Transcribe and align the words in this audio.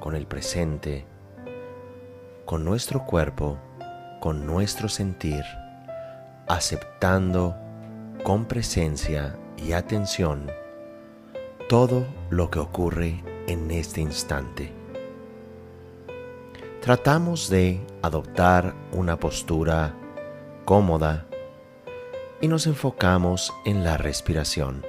con 0.00 0.16
el 0.16 0.26
presente, 0.26 1.06
con 2.46 2.64
nuestro 2.64 3.04
cuerpo, 3.04 3.58
con 4.20 4.46
nuestro 4.46 4.88
sentir, 4.88 5.44
aceptando 6.48 7.54
con 8.24 8.46
presencia 8.46 9.36
y 9.56 9.72
atención 9.72 10.50
todo 11.68 12.04
lo 12.30 12.50
que 12.50 12.58
ocurre 12.58 13.22
en 13.46 13.70
este 13.70 14.00
instante. 14.00 14.72
Tratamos 16.80 17.48
de 17.50 17.80
adoptar 18.02 18.74
una 18.92 19.18
postura 19.18 19.94
cómoda 20.64 21.26
y 22.40 22.48
nos 22.48 22.66
enfocamos 22.66 23.52
en 23.64 23.84
la 23.84 23.96
respiración. 23.98 24.84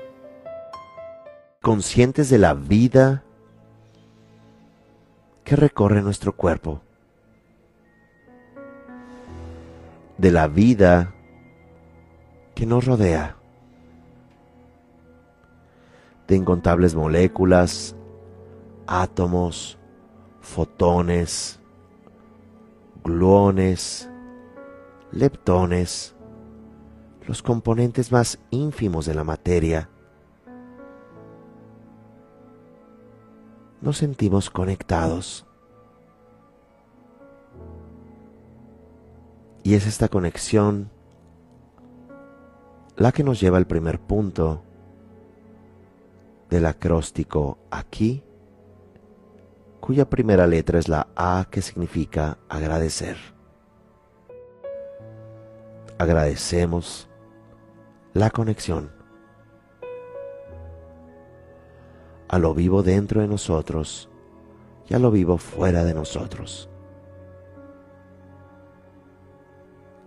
Conscientes 1.61 2.29
de 2.29 2.39
la 2.39 2.53
vida 2.53 3.23
que 5.43 5.55
recorre 5.55 6.01
nuestro 6.01 6.35
cuerpo, 6.35 6.81
de 10.17 10.31
la 10.31 10.47
vida 10.47 11.13
que 12.53 12.65
nos 12.65 12.85
rodea, 12.85 13.37
de 16.27 16.35
incontables 16.35 16.95
moléculas, 16.95 17.95
átomos, 18.87 19.77
fotones, 20.41 21.59
gluones, 23.03 24.09
leptones, 25.11 26.15
los 27.27 27.41
componentes 27.41 28.11
más 28.11 28.39
ínfimos 28.49 29.05
de 29.05 29.13
la 29.13 29.23
materia, 29.23 29.89
nos 33.81 33.97
sentimos 33.97 34.49
conectados. 34.49 35.45
Y 39.63 39.75
es 39.75 39.85
esta 39.85 40.07
conexión 40.07 40.89
la 42.95 43.11
que 43.11 43.23
nos 43.23 43.39
lleva 43.39 43.57
al 43.57 43.67
primer 43.67 43.99
punto 43.99 44.63
del 46.49 46.65
acróstico 46.65 47.57
aquí, 47.71 48.23
cuya 49.79 50.09
primera 50.09 50.45
letra 50.45 50.77
es 50.77 50.87
la 50.87 51.07
A 51.15 51.47
que 51.49 51.61
significa 51.61 52.37
agradecer. 52.49 53.17
Agradecemos 55.97 57.07
la 58.13 58.29
conexión 58.29 59.00
a 62.31 62.39
lo 62.39 62.53
vivo 62.53 62.81
dentro 62.81 63.19
de 63.19 63.27
nosotros 63.27 64.09
y 64.87 64.93
a 64.93 64.99
lo 64.99 65.11
vivo 65.11 65.37
fuera 65.37 65.83
de 65.83 65.93
nosotros. 65.93 66.69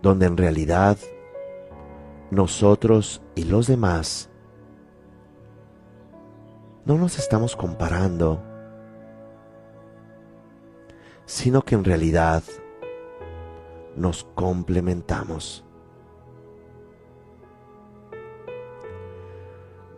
Donde 0.01 0.25
en 0.25 0.35
realidad 0.35 0.97
nosotros 2.31 3.21
y 3.35 3.43
los 3.43 3.67
demás 3.67 4.31
no 6.83 6.97
nos 6.97 7.19
estamos 7.19 7.55
comparando, 7.55 8.41
sino 11.27 11.61
que 11.61 11.75
en 11.75 11.83
realidad 11.83 12.41
nos 13.95 14.23
complementamos. 14.33 15.63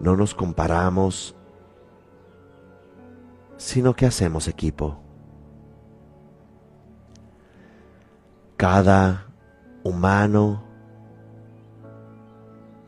No 0.02 0.18
nos 0.18 0.36
comparamos 0.36 1.38
sino 3.58 3.96
que 3.96 4.06
hacemos 4.06 4.48
equipo. 4.48 5.00
Cada 8.56 9.28
humano 9.84 10.64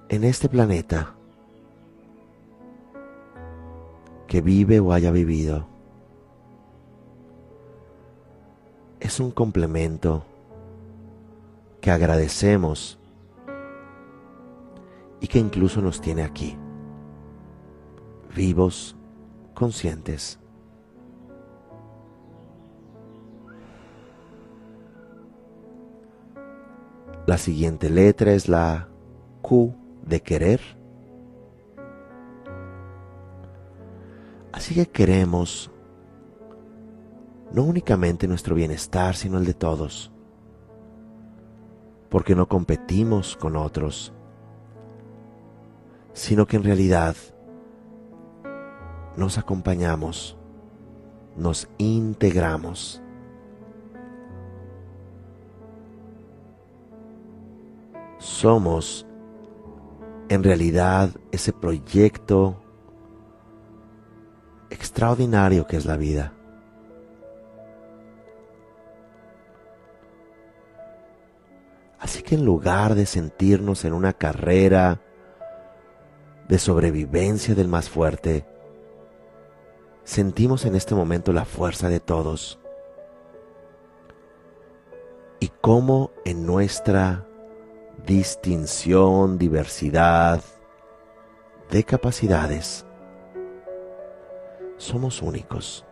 en 0.09 0.23
este 0.23 0.49
planeta 0.49 1.15
que 4.27 4.41
vive 4.41 4.79
o 4.79 4.93
haya 4.93 5.11
vivido 5.11 5.67
es 8.99 9.19
un 9.19 9.31
complemento 9.31 10.23
que 11.81 11.91
agradecemos 11.91 12.99
y 15.21 15.27
que 15.27 15.39
incluso 15.39 15.81
nos 15.81 16.01
tiene 16.01 16.23
aquí, 16.23 16.57
vivos, 18.35 18.95
conscientes. 19.53 20.39
La 27.29 27.37
siguiente 27.37 27.91
letra 27.91 28.33
es 28.33 28.49
la 28.49 28.89
Q 29.43 29.75
de 30.01 30.19
querer. 30.19 30.59
Así 34.51 34.73
que 34.73 34.87
queremos 34.87 35.69
no 37.53 37.65
únicamente 37.65 38.27
nuestro 38.27 38.55
bienestar, 38.55 39.15
sino 39.15 39.37
el 39.37 39.45
de 39.45 39.53
todos. 39.53 40.11
Porque 42.09 42.33
no 42.33 42.47
competimos 42.47 43.37
con 43.37 43.57
otros, 43.57 44.11
sino 46.13 46.47
que 46.47 46.57
en 46.57 46.63
realidad 46.63 47.15
nos 49.15 49.37
acompañamos, 49.37 50.35
nos 51.37 51.69
integramos 51.77 53.03
somos 58.19 59.07
en 60.27 60.43
realidad 60.43 61.09
ese 61.31 61.51
proyecto 61.51 62.61
extraordinario 64.69 65.65
que 65.65 65.77
es 65.77 65.85
la 65.85 65.97
vida. 65.97 66.33
Así 71.97 72.21
que 72.21 72.35
en 72.35 72.45
lugar 72.45 72.95
de 72.95 73.05
sentirnos 73.05 73.85
en 73.85 73.93
una 73.93 74.13
carrera 74.13 75.01
de 76.47 76.59
sobrevivencia 76.59 77.55
del 77.55 77.67
más 77.67 77.89
fuerte, 77.89 78.45
sentimos 80.03 80.65
en 80.65 80.75
este 80.75 80.95
momento 80.95 81.33
la 81.33 81.45
fuerza 81.45 81.89
de 81.89 81.99
todos 81.99 82.59
y 85.39 85.49
cómo 85.61 86.11
en 86.25 86.45
nuestra 86.45 87.28
distinción, 88.05 89.37
diversidad 89.37 90.41
de 91.69 91.83
capacidades. 91.83 92.85
Somos 94.77 95.21
únicos. 95.21 95.85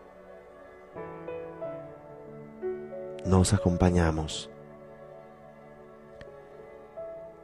Nos 3.26 3.54
acompañamos. 3.54 4.50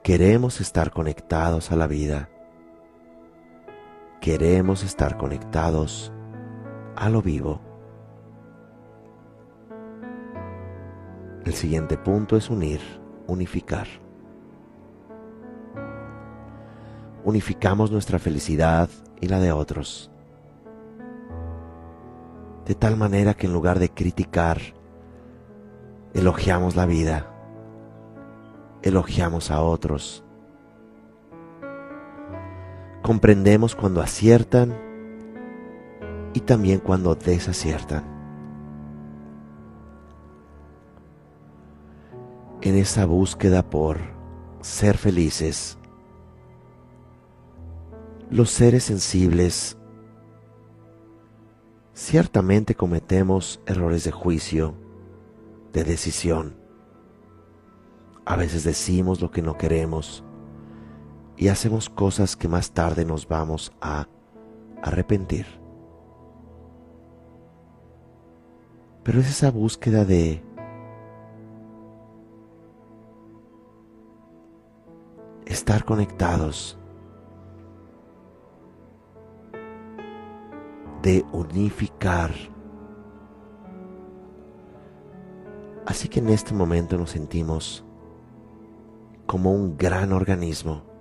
Queremos 0.02 0.62
estar 0.62 0.92
conectados 0.92 1.72
a 1.72 1.76
la 1.76 1.88
vida. 1.88 2.30
Queremos 4.22 4.84
estar 4.84 5.18
conectados 5.18 6.12
a 6.96 7.10
lo 7.10 7.22
vivo. 7.22 7.62
El 11.46 11.54
siguiente 11.54 11.98
punto 11.98 12.38
es 12.38 12.50
unir, 12.50 12.80
unificar. 13.28 13.88
unificamos 17.24 17.92
nuestra 17.92 18.20
felicidad 18.20 18.90
y 19.22 19.28
la 19.28 19.40
de 19.40 19.52
otros. 19.52 20.12
De 22.66 22.76
tal 22.76 22.98
manera 22.98 23.34
que 23.34 23.48
en 23.48 23.54
lugar 23.54 23.80
de 23.80 23.90
criticar, 23.90 24.60
elogiamos 26.14 26.76
la 26.76 26.86
vida, 26.86 27.28
elogiamos 28.82 29.52
a 29.52 29.62
otros. 29.62 30.24
Comprendemos 33.02 33.76
cuando 33.76 34.02
aciertan 34.02 34.74
y 36.34 36.40
también 36.42 36.80
cuando 36.80 37.16
desaciertan. 37.16 38.04
En 42.62 42.78
esa 42.78 43.06
búsqueda 43.06 43.62
por 43.62 43.98
ser 44.62 44.98
felices, 44.98 45.78
los 48.34 48.50
seres 48.50 48.86
sensibles 48.86 49.78
ciertamente 51.94 52.74
cometemos 52.74 53.62
errores 53.68 54.06
de 54.06 54.12
juicio, 54.12 54.74
de 55.72 55.84
decisión. 55.84 56.58
A 58.26 58.36
veces 58.36 58.64
decimos 58.64 59.22
lo 59.22 59.30
que 59.30 59.44
no 59.44 59.56
queremos 59.56 60.24
y 61.38 61.50
hacemos 61.50 61.92
cosas 61.92 62.36
que 62.36 62.48
más 62.48 62.72
tarde 62.72 63.06
nos 63.06 63.28
vamos 63.28 63.72
a 63.80 64.08
arrepentir. 64.82 65.46
Pero 69.04 69.20
es 69.20 69.30
esa 69.30 69.52
búsqueda 69.52 70.06
de 70.06 70.42
estar 75.46 75.86
conectados, 75.86 76.80
de 81.04 81.24
unificar. 81.32 82.32
Así 85.86 86.08
que 86.08 86.20
en 86.20 86.30
este 86.30 86.56
momento 86.56 86.98
nos 86.98 87.12
sentimos 87.12 87.86
como 89.28 89.52
un 89.52 89.78
gran 89.78 90.12
organismo 90.14 90.94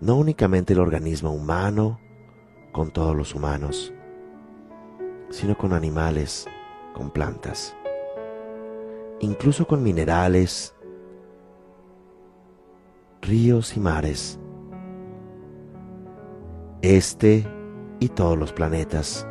no 0.00 0.16
únicamente 0.16 0.74
el 0.74 0.80
organismo 0.80 1.32
humano 1.32 1.98
con 2.70 2.92
todos 2.92 3.16
los 3.16 3.34
humanos, 3.34 3.92
sino 5.30 5.58
con 5.58 5.72
animales, 5.72 6.46
con 6.94 7.10
plantas, 7.10 7.74
incluso 9.18 9.66
con 9.66 9.82
minerales, 9.82 10.74
ríos 13.22 13.76
y 13.76 13.80
mares, 13.80 14.38
este 16.80 17.57
y 18.00 18.08
todos 18.08 18.38
los 18.38 18.52
planetas, 18.52 19.26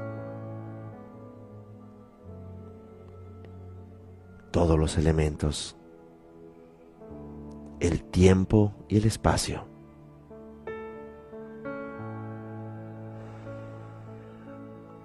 todos 4.52 4.78
los 4.78 4.98
elementos, 4.98 5.78
el 7.80 8.04
tiempo 8.04 8.74
y 8.88 8.98
el 8.98 9.06
espacio. 9.06 9.66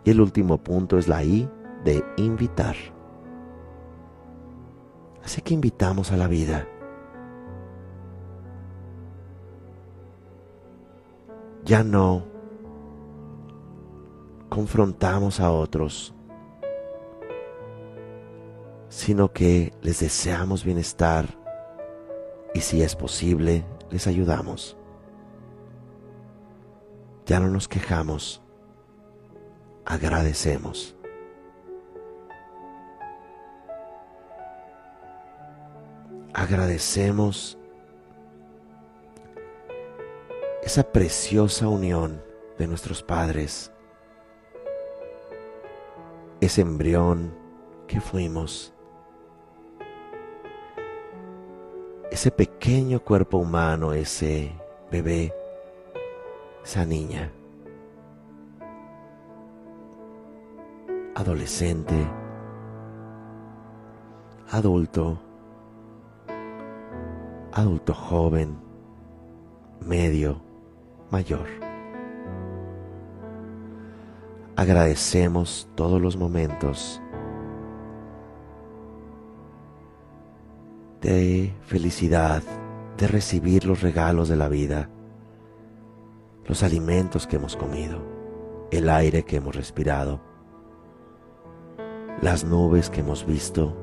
Y 0.05 0.11
el 0.11 0.21
último 0.21 0.59
punto 0.59 0.99
es 0.99 1.07
la 1.07 1.23
I 1.23 1.49
de 1.85 2.05
invitar. 2.17 2.75
Así 5.23 5.41
que 5.43 5.55
invitamos 5.55 6.11
a 6.11 6.17
la 6.17 6.27
vida. 6.27 6.67
Ya 11.65 11.85
no 11.85 12.32
confrontamos 14.53 15.41
a 15.41 15.51
otros, 15.51 16.13
sino 18.91 19.33
que 19.33 19.73
les 19.81 20.01
deseamos 20.01 20.63
bienestar 20.63 21.25
y 22.53 22.61
si 22.61 22.83
es 22.83 22.95
posible, 22.95 23.65
les 23.91 24.07
ayudamos. 24.07 24.77
Ya 27.25 27.41
no 27.41 27.49
nos 27.49 27.67
quejamos 27.67 28.43
agradecemos. 29.87 30.95
Agradecemos 36.35 37.57
esa 40.63 40.83
preciosa 40.83 41.69
unión 41.69 42.23
de 42.59 42.67
nuestros 42.67 43.03
padres, 43.03 43.73
ese 46.43 46.61
embrión 46.61 47.33
que 47.87 48.01
fuimos, 48.01 48.75
ese 52.11 52.31
pequeño 52.31 53.01
cuerpo 53.01 53.39
humano, 53.39 53.93
ese 53.93 54.53
bebé, 54.91 55.33
esa 56.63 56.85
niña. 56.85 57.33
adolescente, 61.15 61.95
adulto, 64.51 65.19
adulto 67.53 67.95
joven, 67.95 68.57
medio, 69.81 70.41
mayor. 71.11 71.72
Agradecemos 74.57 75.69
todos 75.75 76.01
los 76.01 76.17
momentos 76.17 77.01
de 81.01 81.55
felicidad, 81.63 82.43
de 82.97 83.09
recibir 83.09 83.65
los 83.65 83.81
regalos 83.81 84.29
de 84.29 84.37
la 84.37 84.49
vida, 84.49 84.91
los 86.47 86.63
alimentos 86.63 87.27
que 87.27 87.37
hemos 87.37 87.57
comido, 87.57 88.01
el 88.71 88.89
aire 88.89 89.25
que 89.25 89.37
hemos 89.37 89.57
respirado 89.57 90.33
las 92.23 92.45
nubes 92.45 92.89
que 92.89 93.01
hemos 93.01 93.27
visto, 93.27 93.77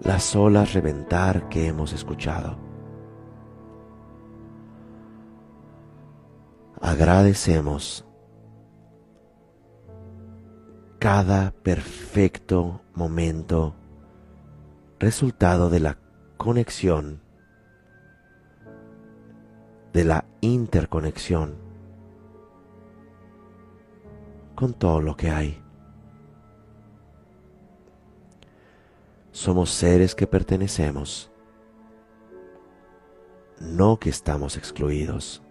las 0.00 0.36
olas 0.36 0.74
reventar 0.74 1.48
que 1.48 1.66
hemos 1.66 1.92
escuchado. 1.92 2.65
Agradecemos 6.80 8.04
cada 10.98 11.52
perfecto 11.62 12.82
momento 12.94 13.74
resultado 14.98 15.70
de 15.70 15.80
la 15.80 15.98
conexión, 16.36 17.22
de 19.92 20.04
la 20.04 20.24
interconexión 20.40 21.54
con 24.54 24.74
todo 24.74 25.00
lo 25.00 25.16
que 25.16 25.30
hay. 25.30 25.62
Somos 29.30 29.70
seres 29.70 30.14
que 30.14 30.26
pertenecemos, 30.26 31.30
no 33.60 33.98
que 33.98 34.10
estamos 34.10 34.56
excluidos. 34.56 35.45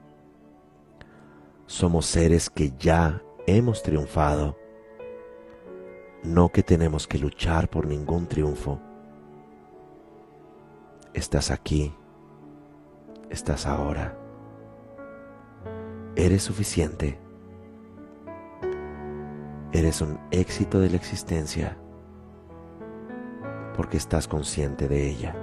Somos 1.66 2.06
seres 2.06 2.50
que 2.50 2.74
ya 2.78 3.22
hemos 3.48 3.84
triunfado, 3.84 4.58
no 6.24 6.50
que 6.50 6.64
tenemos 6.64 7.08
que 7.08 7.18
luchar 7.18 7.70
por 7.70 7.88
ningún 7.88 8.28
triunfo. 8.28 8.80
Estás 11.14 11.52
aquí, 11.52 11.94
estás 13.30 13.66
ahora. 13.66 14.18
Eres 16.16 16.44
suficiente 16.44 17.20
Eres 19.76 20.00
un 20.00 20.18
éxito 20.32 20.80
de 20.80 20.90
la 20.90 20.96
existencia 20.96 21.78
porque 23.76 23.98
estás 23.98 24.26
consciente 24.26 24.88
de 24.88 25.10
ella. 25.10 25.36